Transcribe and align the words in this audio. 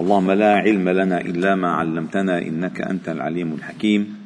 اللهم 0.00 0.30
لا 0.30 0.54
علم 0.54 0.88
لنا 0.88 1.20
إلا 1.20 1.54
ما 1.54 1.70
علمتنا 1.72 2.38
إنك 2.38 2.80
أنت 2.80 3.08
العليم 3.08 3.52
الحكيم. 3.52 4.16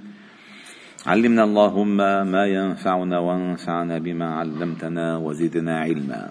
علمنا 1.06 1.44
اللهم 1.44 1.96
ما 2.30 2.46
ينفعنا 2.46 3.18
وانفعنا 3.18 3.98
بما 3.98 4.34
علمتنا 4.34 5.16
وزدنا 5.16 5.78
علما. 5.80 6.30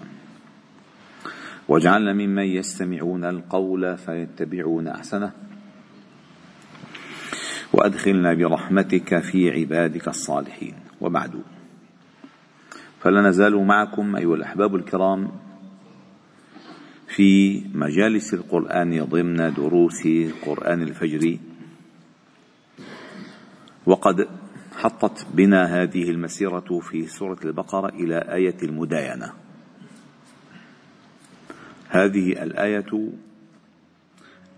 واجعلنا 1.68 2.12
ممن 2.12 2.42
يستمعون 2.42 3.24
القول 3.24 3.96
فيتبعون 3.96 4.88
أحسنه. 4.88 5.32
وأدخلنا 7.72 8.34
برحمتك 8.34 9.18
في 9.18 9.50
عبادك 9.50 10.08
الصالحين. 10.08 10.74
وبعد. 11.00 11.32
فلا 13.00 13.20
نزال 13.28 13.64
معكم 13.66 14.16
أيها 14.16 14.34
الأحباب 14.34 14.74
الكرام 14.74 15.43
في 17.16 17.62
مجالس 17.74 18.34
القرآن 18.34 19.04
ضمن 19.04 19.54
دروس 19.54 20.08
قران 20.46 20.82
الفجر 20.82 21.38
وقد 23.86 24.28
حطت 24.76 25.26
بنا 25.34 25.82
هذه 25.82 26.10
المسيرة 26.10 26.80
في 26.82 27.06
سورة 27.06 27.38
البقرة 27.44 27.88
إلى 27.88 28.18
آية 28.18 28.56
المداينة. 28.62 29.32
هذه 31.88 32.42
الآية 32.42 33.12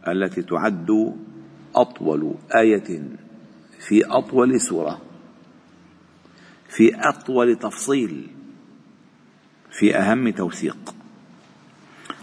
التي 0.09 0.43
تعد 0.43 1.15
أطول 1.75 2.35
آية 2.55 3.03
في 3.89 4.05
أطول 4.05 4.61
سورة 4.61 5.01
في 6.69 6.95
أطول 6.95 7.57
تفصيل 7.57 8.27
في 9.71 9.97
أهم 9.97 10.31
توثيق. 10.31 10.96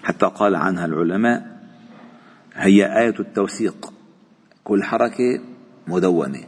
حتى 0.03 0.25
قال 0.25 0.55
عنها 0.55 0.85
العلماء 0.85 1.59
هي 2.53 2.99
آية 2.99 3.19
التوثيق 3.19 3.93
كل 4.63 4.83
حركة 4.83 5.41
مدونة 5.87 6.43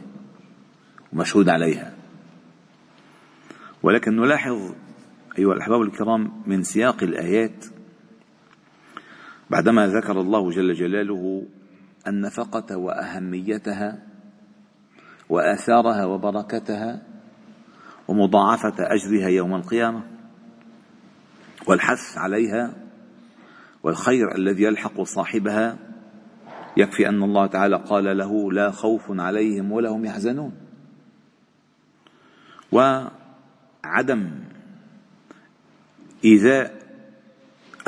ومشهود 1.12 1.48
عليها. 1.48 1.92
ولكن 3.82 4.16
نلاحظ 4.16 4.74
أيها 5.38 5.52
الأحباب 5.52 5.82
الكرام 5.82 6.42
من 6.46 6.62
سياق 6.62 7.02
الآيات 7.02 7.64
بعدما 9.50 9.86
ذكر 9.86 10.20
الله 10.20 10.50
جل 10.50 10.72
جلاله 10.72 11.46
النفقة 12.06 12.76
وأهميتها 12.76 14.02
وآثارها 15.28 16.04
وبركتها 16.04 17.02
ومضاعفة 18.08 18.74
أجرها 18.78 19.28
يوم 19.28 19.54
القيامة 19.54 20.02
والحث 21.66 22.18
عليها 22.18 22.85
والخير 23.86 24.34
الذي 24.34 24.62
يلحق 24.62 25.02
صاحبها 25.02 25.78
يكفي 26.76 27.08
أن 27.08 27.22
الله 27.22 27.46
تعالى 27.46 27.76
قال 27.76 28.18
له 28.18 28.52
لا 28.52 28.70
خوف 28.70 29.20
عليهم 29.20 29.72
ولا 29.72 29.88
هم 29.88 30.04
يحزنون. 30.04 30.52
وعدم 32.72 34.30
إيذاء 36.24 36.82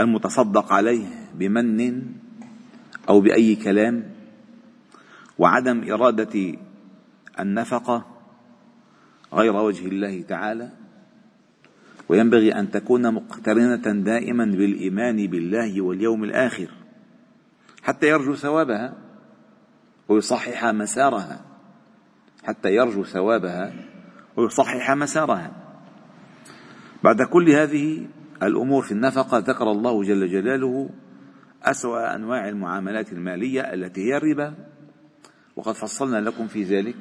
المتصدق 0.00 0.72
عليه 0.72 1.06
بمن 1.34 2.02
أو 3.08 3.20
بأي 3.20 3.56
كلام 3.56 4.10
وعدم 5.38 5.92
إرادة 5.92 6.54
النفقة 7.40 8.06
غير 9.32 9.56
وجه 9.56 9.86
الله 9.88 10.22
تعالى 10.22 10.70
وينبغي 12.08 12.54
أن 12.54 12.70
تكون 12.70 13.14
مقترنة 13.14 14.02
دائما 14.04 14.44
بالإيمان 14.44 15.26
بالله 15.26 15.82
واليوم 15.82 16.24
الآخر 16.24 16.68
حتى 17.82 18.08
يرجو 18.08 18.34
ثوابها 18.34 18.94
ويصحح 20.08 20.64
مسارها 20.64 21.44
حتى 22.44 22.74
يرجو 22.74 23.04
ثوابها 23.04 23.72
ويصحح 24.36 24.90
مسارها. 24.90 25.52
بعد 27.04 27.22
كل 27.22 27.50
هذه 27.50 28.06
الأمور 28.42 28.82
في 28.82 28.92
النفقة 28.92 29.38
ذكر 29.38 29.70
الله 29.70 30.02
جل 30.02 30.28
جلاله 30.28 30.90
أسوأ 31.62 32.14
أنواع 32.14 32.48
المعاملات 32.48 33.12
المالية 33.12 33.60
التي 33.60 34.00
هي 34.00 34.16
الربا 34.16 34.54
وقد 35.56 35.74
فصلنا 35.74 36.16
لكم 36.16 36.46
في 36.46 36.62
ذلك. 36.62 36.96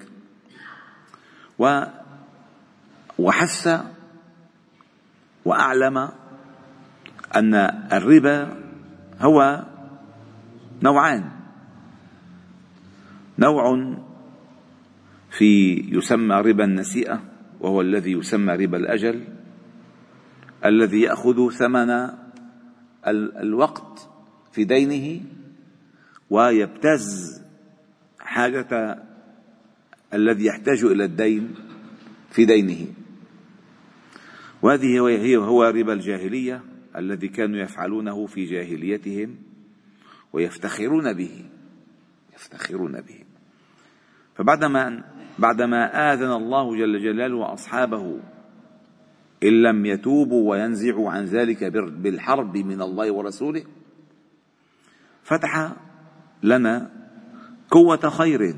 و 1.59 1.81
وحث 3.19 3.69
وأعلم 5.47 5.97
أن 7.35 7.56
الربا 7.94 8.58
هو 9.19 9.63
نوعان. 10.84 11.31
نوع 13.40 13.96
في 15.31 15.74
يسمى 15.96 16.35
ربا 16.35 16.63
النسيئة 16.63 17.24
وهو 17.59 17.81
الذي 17.81 18.12
يسمى 18.12 18.56
ربا 18.56 18.78
الأجل 18.78 19.24
الذي 20.66 21.02
يأخذ 21.02 21.50
ثمن 21.50 22.09
الوقت 23.40 24.09
في 24.52 24.64
دينه 24.64 25.22
ويبتز 26.29 27.41
حاجة 28.19 29.00
الذي 30.14 30.46
يحتاج 30.46 30.84
إلى 30.84 31.06
الدين 31.06 31.56
في 32.31 32.46
دينه. 32.46 33.06
وهذه 34.62 35.07
هي 35.07 35.38
هو 35.38 35.63
ربا 35.63 35.94
الجاهلية 35.94 36.63
الذي 36.95 37.28
كانوا 37.28 37.59
يفعلونه 37.59 38.25
في 38.25 38.45
جاهليتهم 38.45 39.35
ويفتخرون 40.34 41.13
به. 41.13 41.45
يفتخرون 42.35 43.01
به. 43.01 43.23
فبعدما 44.35 45.03
بعدما 45.40 46.13
آذن 46.13 46.31
الله 46.31 46.78
جل 46.78 47.03
جلاله 47.03 47.53
أصحابه 47.53 48.19
إن 49.44 49.62
لم 49.62 49.85
يتوبوا 49.85 50.50
وينزعوا 50.50 51.12
عن 51.12 51.25
ذلك 51.25 51.63
بالحرب 51.73 52.57
من 52.57 52.81
الله 52.81 53.12
ورسوله 53.12 53.63
فتح 55.23 55.73
لنا 56.44 56.91
قوة 57.72 58.09
خير 58.09 58.56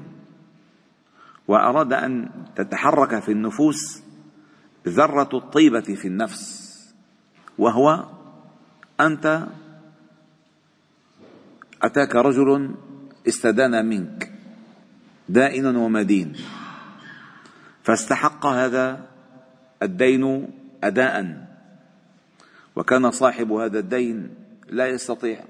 وأراد 1.47 1.93
أن 1.93 2.29
تتحرك 2.55 3.19
في 3.19 3.31
النفوس 3.31 4.03
ذرة 4.87 5.29
الطيبة 5.33 5.81
في 5.81 6.07
النفس 6.07 6.69
وهو 7.57 8.05
أنت 8.99 9.47
أتاك 11.81 12.15
رجل 12.15 12.75
استدان 13.27 13.85
منك 13.85 14.31
دائن 15.29 15.75
ومدين. 15.75 16.33
فاستحق 17.83 18.45
هذا 18.45 19.05
الدين 19.83 20.47
أداء 20.83 21.47
وكان 22.75 23.11
صاحب 23.11 23.51
هذا 23.51 23.79
الدين 23.79 24.29
لا 24.69 24.87
يستطيع 24.87 25.43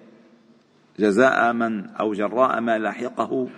جزاء 0.99 1.53
من 1.53 1.89
أو 1.89 2.13
جراء 2.13 2.59
ما 2.59 2.77
لاحقه 2.77 3.49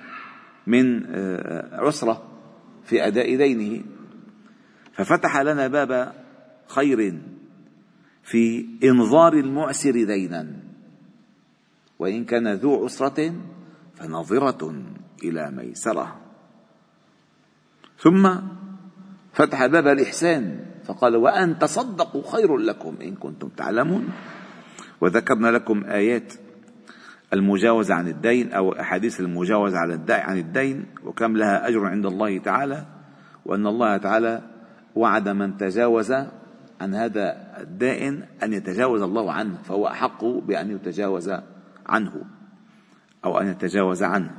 من 0.68 1.06
آه، 1.06 1.86
عسرة 1.86 2.24
في 2.86 3.08
أداء 3.08 3.36
دينه. 3.36 3.84
ففتح 5.02 5.38
لنا 5.38 5.68
باب 5.68 6.14
خير 6.68 7.22
في 8.24 8.66
إنظار 8.84 9.34
المعسر 9.34 9.92
دينا. 9.92 10.48
وإن 12.00 12.26
كان 12.26 12.54
ذو 12.54 12.86
عسرة 12.86 13.34
فنظرة 13.96 14.84
إلى 15.24 15.52
ميسرة. 15.52 16.22
ثم 17.98 18.30
فتح 19.34 19.66
باب 19.66 19.88
الإحسان 19.88 20.66
فقال 20.86 21.16
وأن 21.16 21.60
تصدقوا 21.60 22.32
خير 22.32 22.58
لكم 22.58 22.98
إن 23.02 23.16
كنتم 23.16 23.50
تعلمون. 23.50 24.10
وذكرنا 25.02 25.48
لكم 25.48 25.84
آيات 25.84 26.34
المجاوزة 27.34 27.94
عن 27.94 28.08
الدين 28.08 28.54
أو 28.54 28.72
أحاديث 28.80 29.20
المجاوزة 29.20 29.78
عن 30.10 30.38
الدين 30.38 30.86
وكم 31.04 31.38
لها 31.38 31.68
أجر 31.68 31.86
عند 31.86 32.06
الله 32.06 32.38
تعالى 32.38 32.86
وأن 33.46 33.68
الله 33.68 33.98
تعالى 33.98 34.51
وعد 34.96 35.30
من 35.30 35.58
تجاوز 35.58 36.12
عن 36.82 36.96
هذا 36.96 37.38
الدائن 37.62 38.24
أن 38.44 38.54
يتجاوز 38.54 39.02
الله 39.02 39.32
عنه 39.32 39.58
فهو 39.64 39.88
أحق 39.88 40.26
بأن 40.26 40.72
يتجاوز 40.72 41.32
عنه 41.86 42.14
أو 43.26 43.40
أن 43.40 43.48
يتجاوز 43.48 44.04
عنه. 44.04 44.32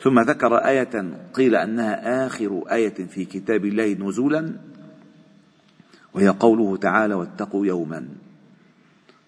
ثم 0.00 0.20
ذكر 0.20 0.56
آية 0.56 1.18
قيل 1.34 1.56
أنها 1.56 2.26
آخر 2.26 2.64
آية 2.72 3.06
في 3.06 3.24
كتاب 3.24 3.64
الله 3.64 3.94
نزولا 3.94 4.52
وهي 6.14 6.28
قوله 6.28 6.76
تعالى 6.76 7.14
واتقوا 7.14 7.66
يوما 7.66 8.08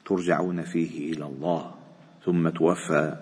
ترجعون 0.04 0.62
فيه 0.62 1.12
إلى 1.12 1.26
الله 1.26 1.74
ثم 2.24 2.48
توفى 2.48 3.16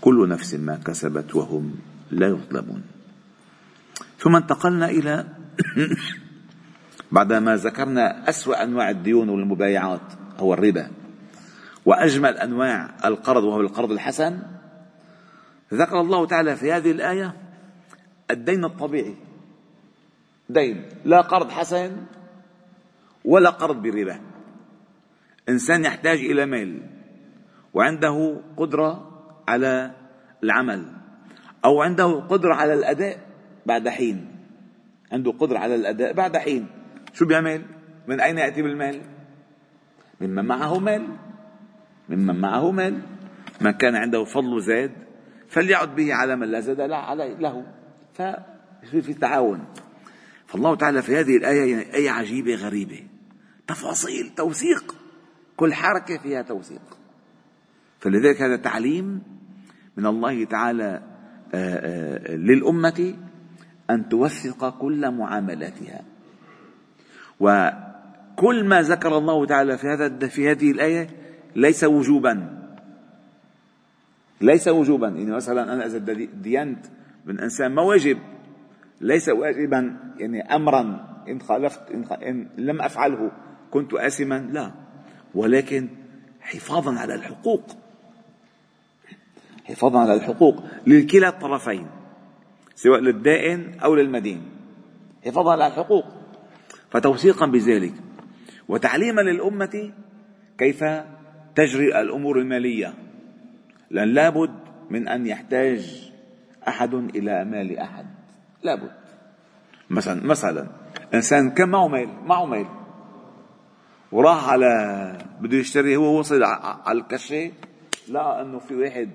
كل 0.00 0.28
نفس 0.28 0.54
ما 0.54 0.76
كسبت 0.76 1.34
وهم 1.34 1.74
لا 2.10 2.28
يظلمون. 2.28 2.82
ثم 4.18 4.36
انتقلنا 4.36 4.90
إلى 4.90 5.26
بعدما 7.14 7.56
ذكرنا 7.56 8.28
أسوأ 8.28 8.62
أنواع 8.62 8.90
الديون 8.90 9.28
والمبايعات 9.28 10.00
هو 10.38 10.54
الربا. 10.54 10.90
وأجمل 11.86 12.38
أنواع 12.38 12.90
القرض 13.04 13.44
وهو 13.44 13.60
القرض 13.60 13.92
الحسن 13.92 14.42
ذكر 15.74 16.00
الله 16.00 16.26
تعالى 16.26 16.56
في 16.56 16.72
هذه 16.72 16.90
الآية 16.90 17.34
الدين 18.30 18.64
الطبيعي. 18.64 19.14
دين 20.48 20.88
لا 21.04 21.20
قرض 21.20 21.50
حسن 21.50 21.96
ولا 23.24 23.50
قرض 23.50 23.82
بربا. 23.82 24.20
إنسان 25.48 25.84
يحتاج 25.84 26.18
إلى 26.18 26.46
مال 26.46 26.82
وعنده 27.74 28.40
قدرة 28.56 29.10
على 29.48 29.90
العمل 30.42 30.86
أو 31.64 31.82
عنده 31.82 32.20
قدرة 32.20 32.54
على 32.54 32.74
الأداء 32.74 33.18
بعد 33.66 33.88
حين. 33.88 34.28
عنده 35.12 35.32
قدرة 35.32 35.58
على 35.58 35.74
الأداء 35.74 36.12
بعد 36.12 36.36
حين. 36.36 36.83
شو 37.14 37.26
بيعمل؟ 37.26 37.62
من 38.08 38.20
أين 38.20 38.38
يأتي 38.38 38.62
بالمال؟ 38.62 39.00
ممن 40.20 40.44
معه 40.44 40.78
مال. 40.78 41.08
ممن 42.08 42.40
معه 42.40 42.70
مال. 42.70 43.02
من 43.60 43.70
كان 43.70 43.96
عنده 43.96 44.24
فضل 44.24 44.62
زاد 44.62 44.92
فليعد 45.48 45.96
به 45.96 46.14
على 46.14 46.36
من 46.36 46.48
لا 46.48 46.60
زاد 46.60 46.80
له. 46.80 47.66
فيصير 48.14 49.02
في 49.02 49.14
تعاون 49.14 49.64
فالله 50.46 50.74
تعالى 50.74 51.02
في 51.02 51.16
هذه 51.16 51.36
الآية 51.36 51.94
آية 51.94 52.10
عجيبة 52.10 52.54
غريبة. 52.54 53.02
تفاصيل 53.66 54.30
توثيق. 54.36 54.94
كل 55.56 55.74
حركة 55.74 56.18
فيها 56.18 56.42
توثيق. 56.42 56.98
فلذلك 58.00 58.42
هذا 58.42 58.56
تعليم 58.56 59.22
من 59.96 60.06
الله 60.06 60.44
تعالى 60.44 61.02
آه، 61.54 61.76
آه، 62.34 62.36
للأمة 62.36 63.14
أن 63.90 64.08
توثق 64.08 64.78
كل 64.78 65.10
معاملاتها. 65.10 66.13
وكل 67.44 68.64
ما 68.64 68.82
ذكر 68.82 69.18
الله 69.18 69.46
تعالى 69.46 69.78
في 69.78 69.86
هذا 69.86 70.28
في 70.28 70.50
هذه 70.50 70.70
الآية 70.70 71.08
ليس 71.56 71.84
وجوبا. 71.84 72.64
ليس 74.40 74.68
وجوبا. 74.68 75.08
يعني 75.08 75.30
مثلا 75.30 75.72
أنا 75.72 75.86
إذا 75.86 75.98
دينت 76.42 76.86
من 77.24 77.40
إنسان 77.40 77.72
ما 77.72 77.82
واجب 77.82 78.18
ليس 79.00 79.28
واجبا 79.28 79.96
يعني 80.18 80.42
أمرا. 80.42 81.14
إن 81.28 81.40
خالفت 81.40 81.90
إن 82.22 82.48
لم 82.56 82.82
أفعله 82.82 83.30
كنت 83.70 83.94
آثما. 83.94 84.38
لا. 84.52 84.70
ولكن 85.34 85.88
حفاظا 86.40 86.98
على 86.98 87.14
الحقوق. 87.14 87.62
حفاظا 89.64 89.98
على 90.00 90.14
الحقوق. 90.14 90.64
لكلا 90.86 91.28
الطرفين 91.28 91.86
سواء 92.74 93.00
للدائن 93.00 93.78
أو 93.84 93.94
للمدين. 93.94 94.42
حفاظا 95.24 95.52
على 95.52 95.66
الحقوق. 95.66 96.23
فتوثيقا 96.94 97.46
بذلك. 97.46 97.94
وتعليما 98.68 99.20
للأمة 99.20 99.92
كيف 100.58 100.84
تجري 101.54 102.00
الأمور 102.00 102.38
المالية. 102.38 102.94
لأن 103.90 104.08
لابد 104.08 104.50
من 104.90 105.08
أن 105.08 105.26
يحتاج 105.26 106.10
أحد 106.68 106.94
إلى 106.94 107.44
مال 107.44 107.78
أحد. 107.78 108.06
لابد 108.62 108.90
مثلا 109.90 110.26
مثلا 110.26 110.66
إنسان 111.14 111.50
كان 111.50 111.68
معه 111.68 111.88
مال 111.88 112.08
معه 112.26 112.46
مال. 112.46 112.66
وراح 114.12 114.48
على 114.48 114.68
بده 115.40 115.56
يشتري 115.56 115.96
هو 115.96 116.18
وصل 116.18 116.42
على 116.42 116.98
الكشة 116.98 117.52
لقى 118.08 118.42
إنه 118.42 118.58
في 118.58 118.74
واحد 118.74 119.10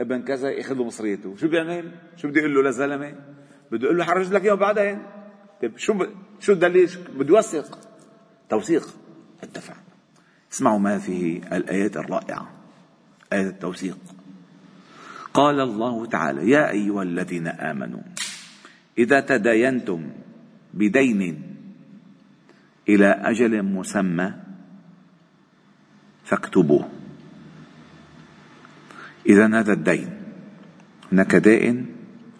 ابن 0.00 0.22
كذا 0.22 0.50
ياخذ 0.50 0.74
له 0.74 0.84
مصريته. 0.84 1.36
شو 1.36 1.48
بيعمل؟ 1.48 1.92
شو 2.16 2.28
بده 2.28 2.40
يقول 2.40 2.54
له 2.54 2.62
للزلمة؟ 2.62 3.14
بده 3.72 3.84
يقول 3.84 3.98
له 3.98 4.04
حرج 4.04 4.32
لك 4.32 4.44
اياه 4.44 4.54
بعدين. 4.54 5.02
طيب 5.62 5.78
شو 5.78 5.92
ب... 5.92 6.08
شو 6.40 6.52
الدليل؟ 6.52 6.90
بده 7.14 7.28
يوثق. 7.28 7.78
توثيق 8.50 8.88
الدفع. 9.42 9.74
اسمعوا 10.52 10.78
ما 10.78 10.98
فيه 10.98 11.38
الآيات 11.56 11.96
الرائعة. 11.96 12.50
آية 13.32 13.48
التوثيق. 13.48 13.98
قال 15.34 15.60
الله 15.60 16.06
تعالى 16.06 16.50
يا 16.50 16.70
أيها 16.70 17.02
الذين 17.02 17.46
آمنوا 17.46 18.02
إذا 18.98 19.20
تداينتم 19.20 20.10
بدين 20.74 21.42
إلى 22.88 23.06
أجل 23.06 23.62
مسمى 23.62 24.34
فاكتبوه. 26.24 26.88
إذا 29.26 29.46
هذا 29.46 29.72
الدين 29.72 30.10
هناك 31.12 31.36
دائن 31.36 31.86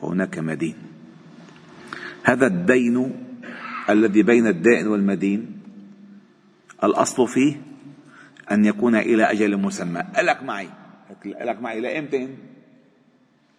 وهناك 0.00 0.38
مدين. 0.38 0.91
هذا 2.22 2.46
الدين 2.46 3.12
الذي 3.90 4.22
بين 4.22 4.46
الدائن 4.46 4.86
والمدين 4.86 5.60
الأصل 6.84 7.28
فيه 7.28 7.62
أن 8.50 8.64
يكون 8.64 8.96
إلى 8.96 9.24
أجل 9.24 9.56
مسمى. 9.56 10.00
الك 10.18 10.42
معي. 10.42 10.68
الك 11.26 11.62
معي 11.62 11.78
إلى 11.78 11.98
إمتى؟ 11.98 12.28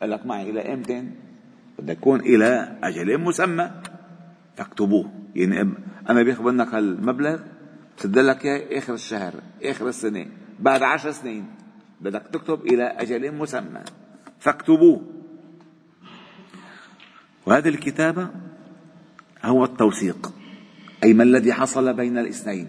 الك 0.04 0.26
معي 0.26 0.50
إلى 0.50 0.74
إمتى؟ 0.74 1.08
بده 1.80 1.94
يكون 1.94 2.20
إلى 2.20 2.78
أجل 2.84 3.18
مسمى. 3.18 3.72
فاكتبوه 4.56 5.12
يعني 5.36 5.62
أنا 6.10 6.24
باخذ 6.24 6.44
منك 6.44 6.74
هالمبلغ 6.74 7.40
بسد 7.98 8.20
لك 8.20 8.46
إياه 8.46 8.78
آخر 8.78 8.94
الشهر 8.94 9.34
آخر 9.64 9.88
السنة 9.88 10.26
بعد 10.60 10.84
عشر 10.84 11.12
سنين. 11.12 11.46
بدك 12.02 12.24
تكتب 12.34 12.66
إلى 12.66 12.84
أجل 12.84 13.36
مسمى. 13.36 13.82
فاكتبوه. 14.40 15.02
وهذه 17.46 17.70
الكتابة 17.70 18.30
هو 19.46 19.66
التوثيق. 19.66 20.34
أي 21.04 21.14
ما 21.14 21.24
الذي 21.24 21.54
حصل 21.54 21.94
بين 21.94 22.18
الاثنين؟ 22.18 22.68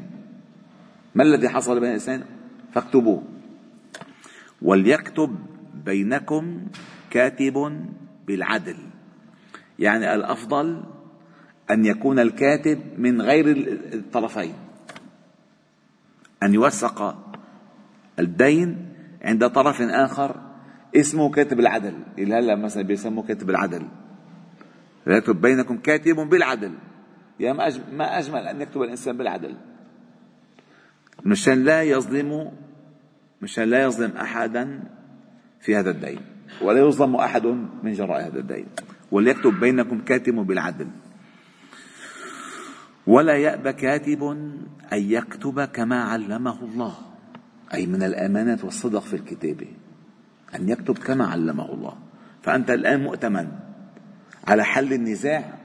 ما 1.14 1.22
الذي 1.22 1.48
حصل 1.48 1.80
بين 1.80 1.90
الاثنين؟ 1.90 2.24
فاكتبوه. 2.72 3.22
وليكتب 4.62 5.38
بينكم 5.84 6.66
كاتب 7.10 7.86
بالعدل. 8.26 8.76
يعني 9.78 10.14
الأفضل 10.14 10.84
أن 11.70 11.84
يكون 11.84 12.18
الكاتب 12.18 12.80
من 12.98 13.22
غير 13.22 13.46
الطرفين. 13.94 14.54
أن 16.42 16.54
يوثق 16.54 17.16
الدين 18.18 18.88
عند 19.22 19.50
طرف 19.50 19.82
آخر 19.82 20.40
اسمه 20.96 21.30
كاتب 21.30 21.60
العدل. 21.60 21.94
اللي 22.18 22.34
هلا 22.34 22.56
مثلا 22.56 22.82
بيسموه 22.82 23.26
كاتب 23.26 23.50
العدل. 23.50 23.88
يكتب 25.06 25.40
بينكم 25.40 25.78
كاتب 25.78 26.16
بالعدل. 26.16 26.72
يا 27.40 27.52
ما 27.92 28.18
أجمل 28.18 28.40
أن 28.40 28.60
يكتب 28.60 28.82
الإنسان 28.82 29.16
بالعدل. 29.16 29.56
مشان 31.24 31.64
لا 31.64 31.82
يظلم 31.82 32.52
مشان 33.42 33.64
لا 33.64 33.82
يظلم 33.82 34.16
أحدا 34.16 34.82
في 35.60 35.76
هذا 35.76 35.90
الدين. 35.90 36.20
ولا 36.62 36.80
يظلم 36.80 37.16
أحد 37.16 37.46
من 37.82 37.92
جراء 37.92 38.26
هذا 38.26 38.38
الدين. 38.38 38.66
وليكتب 39.12 39.60
بينكم 39.60 40.00
كاتب 40.00 40.34
بالعدل. 40.34 40.88
ولا 43.06 43.36
يأبى 43.36 43.72
كاتب 43.72 44.22
أن 44.92 44.98
يكتب 44.98 45.64
كما 45.64 46.02
علمه 46.02 46.64
الله. 46.64 46.94
أي 47.74 47.86
من 47.86 48.02
الأمانة 48.02 48.58
والصدق 48.64 49.02
في 49.02 49.16
الكتابة 49.16 49.68
أن 50.54 50.68
يكتب 50.68 50.98
كما 50.98 51.26
علمه 51.26 51.72
الله. 51.72 51.98
فأنت 52.42 52.70
الآن 52.70 53.02
مؤتمن. 53.02 53.63
على 54.46 54.64
حل 54.64 54.92
النزاع 54.92 55.58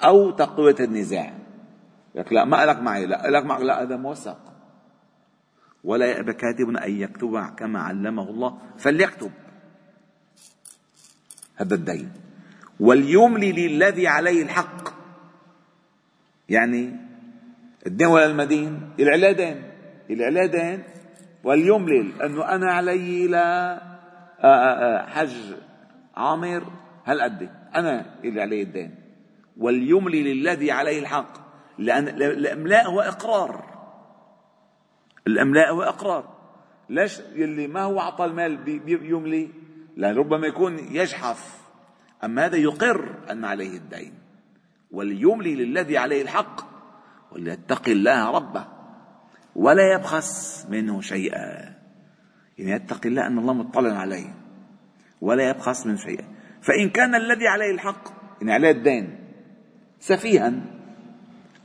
أو 0.00 0.30
تقوية 0.30 0.76
النزاع. 0.80 1.32
لك 2.14 2.32
لا 2.32 2.44
ما 2.44 2.66
لك 2.66 2.78
معي 2.78 3.06
لا 3.06 3.30
لك 3.30 3.44
معك 3.44 3.60
لا 3.60 3.82
هذا 3.82 3.96
موثق. 3.96 4.38
ولا 5.84 6.06
يأبى 6.06 6.32
كاتب 6.32 6.76
أن 6.76 7.00
يكتب 7.00 7.54
كما 7.56 7.80
علمه 7.80 8.30
الله 8.30 8.58
فليكتب. 8.78 9.30
هذا 11.56 11.74
الدين. 11.74 12.12
وليملي 12.80 13.52
للذي 13.52 14.06
عليه 14.06 14.42
الحق. 14.42 14.88
يعني 16.48 16.96
الدين 17.86 18.06
ولا 18.06 18.26
المدين؟ 18.26 18.90
العلا 19.00 19.32
دين 19.32 19.62
العلا 20.10 20.46
دين 20.46 20.82
انه 22.20 22.44
أنا 22.48 22.72
علي 22.72 23.26
لا 23.26 23.74
آه، 24.40 24.46
آه، 24.46 25.00
آه، 25.00 25.06
حج 25.06 25.54
عامر 26.16 26.64
هالقد 27.04 27.50
أنا 27.74 28.14
اللي 28.24 28.42
علي 28.42 28.62
الدين. 28.62 28.94
وليملي 29.56 30.34
للذي 30.34 30.72
عليه 30.72 30.98
الحق. 30.98 31.48
لأن 31.78 32.08
الأملاء 32.08 32.90
هو 32.90 33.00
إقرار. 33.00 33.64
الأملاء 35.26 35.72
هو 35.72 35.82
إقرار. 35.82 36.38
ليش 36.90 37.20
يلي 37.34 37.66
ما 37.66 37.82
هو 37.82 38.00
اعطى 38.00 38.24
المال 38.24 38.56
بيملي 38.78 39.48
لأن 39.96 40.16
ربما 40.16 40.46
يكون 40.46 40.78
يجحف. 40.78 41.58
أما 42.24 42.44
هذا 42.44 42.56
يقر 42.56 43.14
أن 43.30 43.44
عليه 43.44 43.76
الدين. 43.76 44.14
وليملي 44.90 45.54
للذي 45.54 45.98
عليه 45.98 46.22
الحق. 46.22 46.60
وليتقي 47.32 47.92
الله 47.92 48.30
ربه. 48.30 48.66
ولا 49.56 49.92
يبخس 49.94 50.66
منه 50.70 51.00
شيئا. 51.00 51.74
يعني 52.58 52.72
يتقي 52.72 53.08
الله 53.08 53.26
أن 53.26 53.38
الله 53.38 53.52
مطلع 53.52 53.98
عليه. 53.98 54.34
ولا 55.20 55.50
يبخس 55.50 55.86
منه 55.86 55.96
شيئا. 55.96 56.24
فإن 56.62 56.90
كان 56.90 57.14
الذي 57.14 57.48
عليه 57.48 57.70
الحق 57.70 58.08
يعني 58.40 58.52
عليه 58.52 58.70
الدين 58.70 59.18
سفيها 60.00 60.52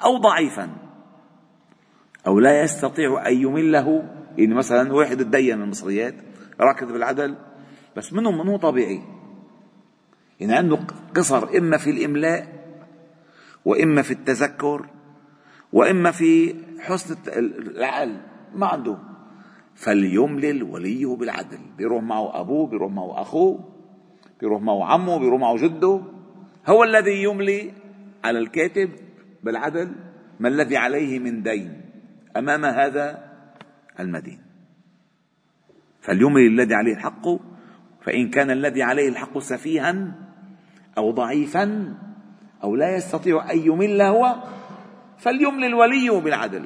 أو 0.04 0.18
ضعيفا 0.18 0.70
أو 2.28 2.40
لا 2.40 2.62
يستطيع 2.64 3.28
أن 3.28 3.34
يمله 3.34 4.10
يعني 4.38 4.54
مثلا 4.54 4.94
واحد 4.94 5.18
تدين 5.18 5.58
من 5.58 5.64
المصريات 5.64 6.16
راكد 6.60 6.88
بالعدل 6.88 7.36
بس 7.98 8.14
منهم 8.14 8.38
منه 8.38 8.58
طبيعي. 8.58 9.02
يعني 10.40 10.54
عنده 10.54 10.80
قصر 11.16 11.58
إما 11.58 11.78
في 11.78 11.90
الإملاء 11.90 12.48
وإما 13.66 14.02
في 14.02 14.12
التذكر 14.12 14.86
وإما 15.74 16.12
في 16.12 16.56
حسن 16.80 17.16
العقل 17.28 18.18
ما 18.56 18.68
عنده. 18.68 18.98
فليملل 19.76 20.64
وليه 20.64 21.16
بالعدل 21.16 21.60
بيروح 21.78 22.04
معه 22.04 22.42
أبوه 22.42 22.68
بيروح 22.68 22.92
معه 22.92 23.22
أخوه. 23.22 23.73
بيروح 24.40 24.62
معه 24.62 24.86
عمه 24.86 25.20
بيروح 25.20 25.42
معه 25.42 25.58
جده. 25.58 26.02
هو 26.68 26.84
الذي 26.84 27.24
يملي 27.24 27.72
على 28.24 28.40
الكاتب 28.40 28.90
بالعدل 29.44 29.96
ما 30.40 30.50
الذي 30.50 30.78
عليه 30.78 31.20
من 31.20 31.44
دين 31.44 31.82
أمام 32.38 32.66
هذا 32.66 33.34
المدين. 34.00 34.40
فليملي 36.02 36.48
الذي 36.48 36.76
عليه 36.76 36.94
الحق 36.94 37.28
فإن 38.02 38.30
كان 38.30 38.52
الذي 38.52 38.84
عليه 38.84 39.10
الحق 39.10 39.40
سفيها 39.40 40.16
أو 40.98 41.12
ضعيفا 41.12 41.96
أو 42.64 42.76
لا 42.76 42.96
يستطيع 42.96 43.52
أن 43.52 43.58
يمل 43.58 44.02
هو 44.02 44.36
فليملي 45.18 45.68
الولي 45.68 46.10
بالعدل. 46.10 46.66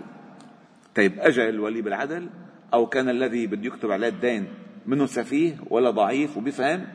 طيب 0.95 1.19
أجا 1.19 1.49
الولي 1.49 1.81
بالعدل؟ 1.81 2.29
أو 2.73 2.87
كان 2.87 3.09
الذي 3.09 3.47
بده 3.47 3.67
يكتب 3.67 3.91
عليه 3.91 4.07
الدين 4.07 4.47
منه 4.85 5.05
سفيه 5.05 5.55
ولا 5.69 5.89
ضعيف 5.89 6.37
وبيفهم؟ 6.37 6.87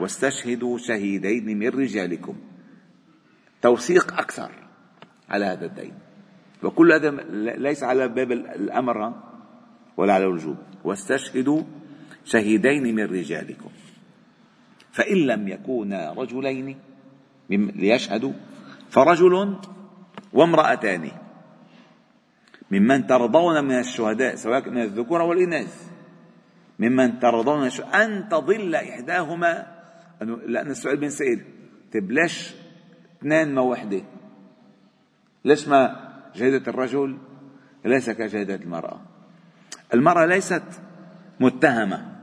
واستشهدوا 0.00 0.78
شهيدين 0.78 1.58
من 1.58 1.68
رجالكم. 1.68 2.36
توثيق 3.62 4.12
أكثر 4.12 4.50
على 5.28 5.44
هذا 5.44 5.66
الدين. 5.66 5.94
وكل 6.62 6.92
هذا 6.92 7.10
ليس 7.56 7.82
على 7.82 8.08
باب 8.08 8.32
الأمر 8.32 9.14
ولا 9.96 10.14
على 10.14 10.24
الوجوب. 10.24 10.56
واستشهدوا 10.84 11.62
شهيدين 12.24 12.94
من 12.94 13.04
رجالكم. 13.04 13.70
فإن 14.92 15.16
لم 15.16 15.48
يكونا 15.48 16.12
رجلين 16.12 16.78
ليشهدوا 17.50 18.32
فرجل 18.90 19.56
وامرأتان 20.32 21.10
ممن 22.70 23.06
ترضون 23.06 23.64
من 23.64 23.78
الشهداء 23.78 24.34
سواء 24.34 24.70
من 24.70 24.82
الذكور 24.82 25.20
أو 25.20 25.32
الإناث 25.32 25.90
ممن 26.78 27.18
ترضون 27.18 27.70
أن 27.94 28.28
تضل 28.28 28.74
إحداهما 28.74 29.77
لأن 30.20 30.70
السؤال 30.70 30.96
بينسأل 30.96 31.40
طيب 31.92 32.10
ليش 32.12 32.54
اثنين 33.18 33.54
ما 33.54 33.60
وحدة؟ 33.60 34.02
ليش 35.44 35.68
ما 35.68 36.08
شهادة 36.34 36.70
الرجل؟ 36.70 37.18
ليس 37.84 38.10
كشهادة 38.10 38.54
المرأة. 38.54 39.00
المرأة 39.94 40.26
ليست 40.26 40.62
متهمة. 41.40 42.16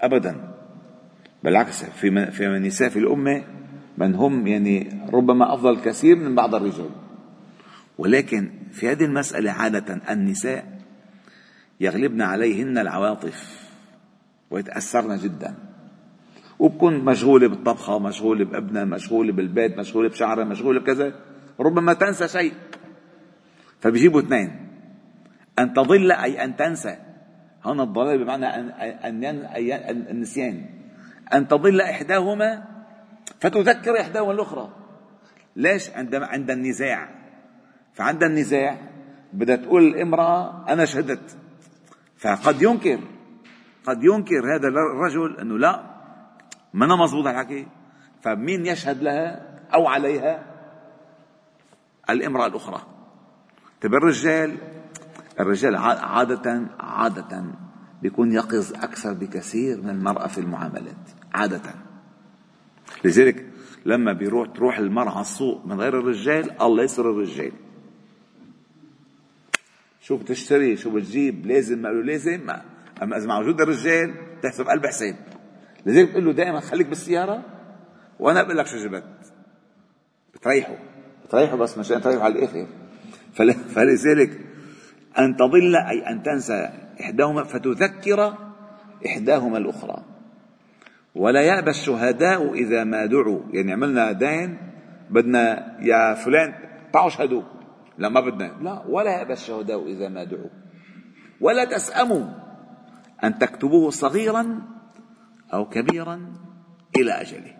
أبدا. 0.00 0.54
بالعكس 1.44 1.84
في 1.84 2.30
في 2.30 2.46
النساء 2.46 2.88
في 2.88 2.98
الأمة 2.98 3.44
من 3.98 4.14
هم 4.14 4.46
يعني 4.46 5.06
ربما 5.12 5.54
أفضل 5.54 5.80
كثير 5.80 6.16
من 6.16 6.34
بعض 6.34 6.54
الرجال. 6.54 6.90
ولكن 7.98 8.50
في 8.72 8.90
هذه 8.90 9.04
المسألة 9.04 9.50
عادة 9.50 10.00
النساء 10.10 10.80
يغلبن 11.80 12.22
عليهن 12.22 12.78
العواطف 12.78 13.68
ويتأثرن 14.50 15.16
جدا. 15.16 15.69
وبكون 16.60 17.04
مشغولة 17.04 17.48
بالطبخة 17.48 17.98
مشغولة 17.98 18.44
بابنها 18.44 18.84
مشغولة 18.84 19.32
بالبيت 19.32 19.78
مشغولة 19.78 20.08
بشعرها 20.08 20.44
مشغولة 20.44 20.80
بكذا. 20.80 21.14
ربما 21.60 21.92
تنسى 21.92 22.28
شيء. 22.28 22.52
فبيجيبوا 23.80 24.20
اثنين. 24.20 24.68
أن 25.58 25.72
تضل 25.72 26.12
أي 26.12 26.44
أن 26.44 26.56
تنسى. 26.56 26.96
هنا 27.64 27.82
الضلال 27.82 28.24
بمعنى 28.24 28.46
أن, 28.46 28.70
أن 29.04 29.24
النسيان. 30.10 30.66
أن 31.34 31.48
تضل 31.48 31.80
إحداهما 31.80 32.64
فتذكر 33.40 34.00
إحداهما 34.00 34.32
الأخرى. 34.32 34.68
ليش؟ 35.56 35.90
عندما 35.90 36.26
عند 36.26 36.50
النزاع. 36.50 37.08
فعند 37.92 38.22
النزاع 38.22 38.78
بدها 39.32 39.56
تقول 39.56 39.82
الامرأة 39.82 40.64
أنا 40.68 40.84
شهدت. 40.84 41.36
فقد 42.16 42.62
ينكر. 42.62 42.98
قد 43.84 44.04
ينكر 44.04 44.56
هذا 44.56 44.68
الرجل 44.68 45.40
أنه 45.40 45.58
لا. 45.58 45.89
ما 46.74 46.84
أنا 46.84 46.96
مضبوط 46.96 47.26
الحكي؟ 47.26 47.66
فمين 48.22 48.66
يشهد 48.66 49.02
لها 49.02 49.58
أو 49.74 49.86
عليها؟ 49.86 50.46
الامرأة 52.10 52.46
الأخرى. 52.46 52.82
طيب 53.82 53.94
الرجال؟ 53.94 54.56
الرجال 55.40 55.76
عادة 55.76 56.66
عادة 56.80 57.44
بيكون 58.02 58.32
يقظ 58.32 58.72
أكثر 58.74 59.12
بكثير 59.12 59.82
من 59.82 59.90
المرأة 59.90 60.26
في 60.26 60.38
المعاملات 60.38 61.10
عادة. 61.34 61.74
لذلك 63.04 63.46
لما 63.86 64.12
بيروح 64.12 64.48
تروح 64.48 64.78
المرأة 64.78 65.10
على 65.10 65.20
السوق 65.20 65.66
من 65.66 65.80
غير 65.80 65.98
الرجال 65.98 66.62
الله 66.62 66.84
يسر 66.84 67.10
الرجال. 67.10 67.52
شو 70.00 70.16
بتشتري؟ 70.16 70.76
شو 70.76 70.90
بتجيب؟ 70.90 71.46
لازم 71.46 71.82
ما 71.82 71.88
لازم؟ 71.88 72.46
ما 72.46 72.62
أما 73.02 73.16
إذا 73.16 73.26
موجود 73.26 73.60
الرجال 73.60 74.14
تحسب 74.42 74.64
قلب 74.64 74.86
حساب. 74.86 75.16
لذلك 75.86 76.08
بتقول 76.08 76.24
له 76.24 76.32
دائما 76.32 76.60
خليك 76.60 76.86
بالسيارة 76.86 77.42
وأنا 78.20 78.42
بقول 78.42 78.58
لك 78.58 78.66
شو 78.66 78.76
جبت؟ 78.76 79.04
بتريحه 80.34 80.76
بتريحه 81.24 81.56
بس 81.56 81.78
مشان 81.78 82.00
تريحه 82.00 82.22
على 82.24 82.38
الآخر. 82.38 82.66
فلذلك 83.74 84.40
أن 85.18 85.36
تضل 85.36 85.76
أي 85.76 86.10
أن 86.10 86.22
تنسى 86.22 86.70
إحداهما 87.00 87.44
فتذكر 87.44 88.34
إحداهما 89.06 89.58
الأخرى. 89.58 90.04
ولا 91.14 91.40
يأبى 91.40 91.70
الشهداء 91.70 92.52
إذا 92.52 92.84
ما 92.84 93.06
دعوا. 93.06 93.40
يعني 93.50 93.72
عملنا 93.72 94.12
دين 94.12 94.58
بدنا 95.10 95.76
يا 95.80 96.14
فلان 96.14 96.54
تعوا 96.92 97.06
اشهدوا 97.06 97.42
لا 97.98 98.08
ما 98.08 98.20
بدنا. 98.20 98.52
لا 98.62 98.82
ولا 98.88 99.10
يأبى 99.18 99.32
الشهداء 99.32 99.86
إذا 99.86 100.08
ما 100.08 100.24
دعوا. 100.24 100.50
ولا 101.40 101.64
تسأموا 101.64 102.26
أن 103.24 103.38
تكتبوه 103.38 103.90
صغيرا 103.90 104.60
أو 105.52 105.68
كبيرا 105.68 106.32
إلى 106.96 107.12
أجله. 107.12 107.56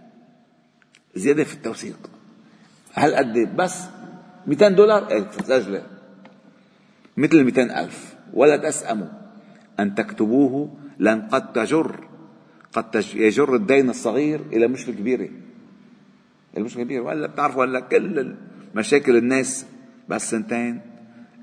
زيادة 1.15 1.45
في 1.45 1.55
التوثيق. 1.55 2.11
هل 2.95 3.15
قد 3.15 3.57
بس 3.57 3.85
200 4.47 4.69
دولار؟ 4.69 5.11
إيه 5.11 5.21
تسجله 5.21 5.87
مثل 7.17 7.45
200 7.45 7.63
ألف. 7.63 8.15
ولا 8.33 8.57
تسأموا 8.57 9.09
أن 9.81 9.95
تكتبوه 9.95 10.77
لن 10.99 11.21
قد 11.21 11.53
تجر 11.53 12.09
قد 12.73 13.05
يجر 13.15 13.55
الدين 13.55 13.91
الصغير 13.91 14.41
إلى 14.53 14.69
مشكلة 14.69 14.95
كبيرة 14.95 15.29
المشكلة 16.57 16.85
كبيرة 16.85 17.03
ولا 17.03 17.27
بتعرفوا 17.27 17.65
هلا 17.65 17.81
كل 17.81 18.35
مشاكل 18.75 19.17
الناس 19.17 19.67
بس 20.09 20.31
سنتين. 20.31 20.81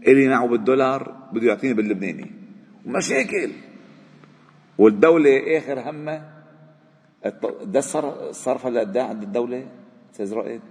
اللي 0.08 0.28
معه 0.28 0.48
بالدولار 0.48 1.30
بده 1.34 1.48
يعطيني 1.48 1.74
باللبناني. 1.74 2.32
ومشاكل 2.86 3.52
والدولة 4.78 5.58
آخر 5.58 5.90
همها 5.90 6.37
ده 7.64 7.80
الصرف 7.80 8.66
هلا 8.66 8.80
قد 8.80 8.98
عند 8.98 9.24
الدولة 9.24 9.68
أستاذ 10.12 10.34
رائد؟ 10.34 10.62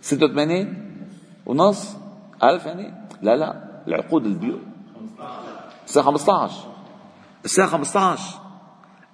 86 0.00 0.74
ونص؟ 1.46 1.96
ألف 2.42 2.66
يعني؟ 2.66 2.94
لا 3.22 3.36
لا 3.36 3.82
العقود 3.86 4.26
البيوت 4.26 4.60
الساعة 5.86 6.04
15 6.04 6.54
الساعة 7.44 7.68
15 7.68 8.40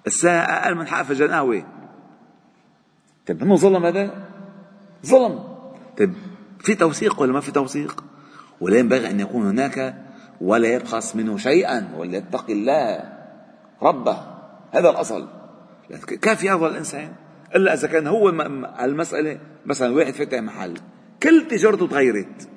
الساعة 0.07 0.43
أقل 0.43 0.75
من 0.75 0.87
حق 0.87 1.01
فنجان 1.01 1.31
قهوة 1.31 1.63
طيب 3.27 3.43
منه 3.43 3.55
ظلم 3.55 3.85
هذا؟ 3.85 4.11
ظلم. 5.05 5.43
طيب 5.97 6.13
في 6.59 6.75
توثيق 6.75 7.21
ولا 7.21 7.33
ما 7.33 7.39
في 7.39 7.51
توثيق؟ 7.51 8.03
ولا 8.61 8.79
ينبغي 8.79 9.09
أن 9.09 9.19
يكون 9.19 9.47
هناك 9.47 9.95
ولا 10.41 10.67
يبخس 10.67 11.15
منه 11.15 11.37
شيئا 11.37 11.95
وليتقي 11.97 12.53
الله 12.53 13.13
ربه. 13.81 14.17
هذا 14.71 14.89
الأصل. 14.89 15.27
كيف 16.21 16.43
يرضى 16.43 16.67
الإنسان؟ 16.67 17.13
إلا 17.55 17.73
إذا 17.73 17.87
كان 17.87 18.07
هو 18.07 18.29
المسألة 18.79 19.39
مثلا 19.65 19.95
واحد 19.95 20.13
فتح 20.13 20.39
محل 20.39 20.73
كل 21.23 21.47
تجارته 21.47 21.87
تغيرت. 21.87 22.49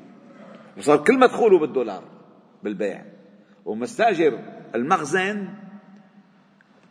وصار 0.79 1.05
كل 1.05 1.19
مدخوله 1.19 1.59
بالدولار 1.59 2.05
بالبيع. 2.63 3.05
ومستأجر 3.65 4.39
المخزن 4.75 5.49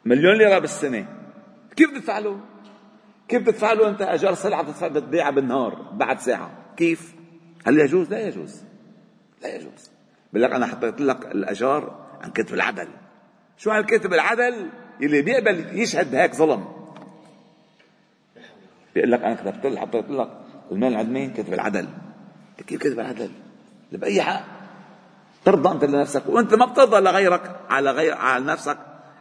مليون 0.06 0.38
ليرة 0.38 0.60
بالسنة. 0.60 1.08
كيف 1.75 1.91
تدفع 1.91 2.20
له؟ 2.20 2.39
كيف 3.27 3.46
تدفع 3.46 3.74
له 3.74 3.89
أنت 3.89 4.01
أجار 4.01 4.34
سلعة 4.34 4.88
بتبيعها 4.88 5.29
بالنهار 5.29 5.91
بعد 5.94 6.20
ساعة؟ 6.20 6.51
كيف؟ 6.77 7.15
هل 7.65 7.79
يجوز؟ 7.79 8.10
لا 8.10 8.27
يجوز. 8.27 8.63
لا 9.41 9.56
يجوز. 9.56 9.91
بقول 10.34 10.44
لك 10.44 10.51
أنا 10.51 10.65
حطيت 10.65 11.01
لك 11.01 11.25
الأجار 11.25 12.08
عن 12.22 12.32
كتب 12.32 12.53
العدل. 12.53 12.88
شو 13.58 13.72
هالكتب 13.72 14.13
العدل؟ 14.13 14.70
اللي 15.01 15.22
بيقبل 15.22 15.80
يشهد 15.80 16.12
بهيك 16.12 16.36
ظلم. 16.36 16.66
بيقول 18.96 19.12
لك 19.12 19.22
أنا 19.22 19.36
كتبت 19.36 19.66
لك 19.66 19.77
حطيت 19.77 20.10
لك 20.10 20.30
المال 20.72 20.96
عند 20.96 21.10
مين؟ 21.10 21.34
كتب 21.34 21.54
العدل. 21.54 21.88
كيف 22.68 22.80
كتب 22.80 23.00
العدل؟ 23.00 23.30
بأي 23.92 24.22
حق. 24.22 24.44
ترضى 25.46 25.72
أنت 25.72 25.84
لنفسك 25.84 26.30
وأنت 26.30 26.54
ما 26.54 26.66
بترضى 26.66 27.00
لغيرك 27.00 27.60
على 27.70 27.92
غير 27.92 28.13
على 28.13 28.46
نفسك 28.46 28.77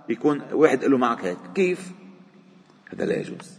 يكون 0.08 0.42
واحد 0.52 0.84
له 0.84 0.98
معك 0.98 1.24
هيك. 1.24 1.38
كيف؟ 1.54 1.92
هذا 2.92 3.04
لا 3.04 3.16
يجوز. 3.16 3.58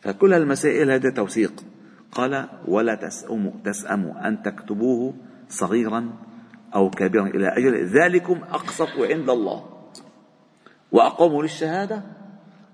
فكل 0.00 0.32
هالمسائل 0.32 0.90
هذا 0.90 1.10
توثيق. 1.10 1.64
قال 2.12 2.48
ولا 2.68 2.94
تسأموا 2.94 3.52
تسأموا 3.64 4.28
أن 4.28 4.42
تكتبوه 4.42 5.14
صغيرا 5.48 6.12
أو 6.74 6.90
كبيرا 6.90 7.26
إلى 7.26 7.48
أجل 7.48 7.86
ذلكم 7.86 8.40
أقسط 8.50 8.88
عند 8.98 9.30
الله. 9.30 9.75
وأقوموا 10.96 11.42
للشهادة 11.42 12.02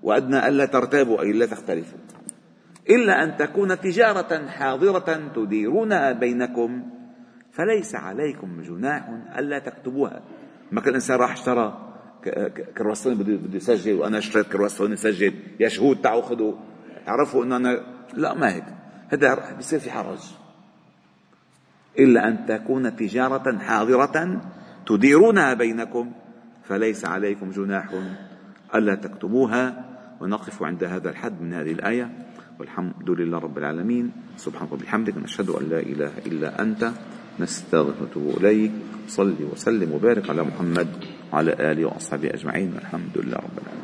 وأدنى 0.03 0.47
ألا 0.47 0.65
ترتابوا 0.65 1.21
أي 1.21 1.31
لا 1.31 1.45
تختلفوا. 1.45 1.99
إلا 2.89 3.23
أن 3.23 3.37
تكون 3.37 3.79
تجارة 3.81 4.47
حاضرة 4.47 5.31
تديرونها 5.35 6.11
بينكم 6.11 6.83
فليس 7.51 7.95
عليكم 7.95 8.61
جناح 8.61 9.09
ألا 9.37 9.59
تكتبوها. 9.59 10.21
ما 10.71 10.81
كان 10.81 10.89
الإنسان 10.89 11.19
راح 11.19 11.31
اشترى 11.31 11.77
كرواسون 12.77 13.13
بده 13.15 13.57
يسجل 13.57 13.93
وأنا 13.93 14.17
اشتريت 14.17 14.47
كرواسون 14.47 14.93
يسجل. 14.93 15.33
يا 15.59 15.67
شهود 15.67 16.01
تعوا 16.01 16.21
خذوا. 16.21 16.53
اعرفوا 17.07 17.43
إنه 17.43 17.55
أنا 17.55 17.83
لا 18.13 18.33
ما 18.33 18.53
هيك. 18.53 18.63
هذا 19.09 19.55
بصير 19.59 19.79
في 19.79 19.91
حرج. 19.91 20.23
إلا 21.99 22.27
أن 22.27 22.45
تكون 22.45 22.95
تجارة 22.95 23.57
حاضرة 23.57 24.41
تديرونها 24.85 25.53
بينكم. 25.53 26.11
فليس 26.63 27.05
عليكم 27.05 27.49
جناح 27.51 27.89
ألا 28.75 28.95
تكتبوها 28.95 29.85
ونقف 30.21 30.63
عند 30.63 30.83
هذا 30.83 31.09
الحد 31.09 31.41
من 31.41 31.53
هذه 31.53 31.71
الآية. 31.71 32.11
والحمد 32.59 33.09
لله 33.09 33.37
رب 33.37 33.57
العالمين. 33.57 34.11
سبحانك 34.37 34.71
وبحمدك 34.71 35.17
نشهد 35.17 35.49
أن 35.49 35.69
لا 35.69 35.79
إله 35.79 36.11
إلا 36.25 36.61
أنت 36.61 36.91
نستغفرك 37.39 38.17
إليك. 38.17 38.71
صلي 39.07 39.43
وسلم 39.51 39.91
وبارك 39.91 40.29
على 40.29 40.43
محمد 40.43 40.87
وعلى 41.33 41.51
آله 41.71 41.85
وأصحابه 41.85 42.29
أجمعين. 42.29 42.73
والحمد 42.75 43.17
لله 43.17 43.37
رب 43.37 43.57
العالمين. 43.57 43.83